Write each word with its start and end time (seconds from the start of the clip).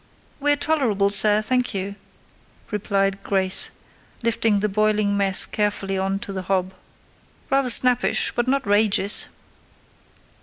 "We're 0.39 0.55
tolerable, 0.55 1.11
sir, 1.11 1.37
I 1.37 1.41
thank 1.41 1.75
you," 1.75 1.95
replied 2.71 3.21
Grace, 3.21 3.69
lifting 4.23 4.59
the 4.59 4.67
boiling 4.67 5.15
mess 5.15 5.45
carefully 5.45 5.95
on 5.95 6.17
to 6.21 6.33
the 6.33 6.41
hob: 6.41 6.73
"rather 7.51 7.69
snappish, 7.69 8.31
but 8.35 8.47
not 8.47 8.65
'rageous." 8.65 9.27